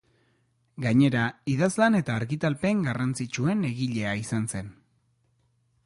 Gainera, 0.85 1.25
idazlan 1.53 1.99
eta 1.99 2.17
argitalpen 2.21 2.81
garrantzitsuen 2.89 3.63
egilea 3.73 4.17
izan 4.23 4.53
zen. 4.55 4.77